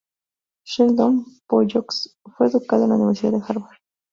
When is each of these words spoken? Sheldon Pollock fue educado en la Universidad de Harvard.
Sheldon 0.65 1.23
Pollock 1.47 1.93
fue 2.35 2.47
educado 2.47 2.85
en 2.85 2.89
la 2.89 2.95
Universidad 2.95 3.33
de 3.33 3.43
Harvard. 3.47 3.77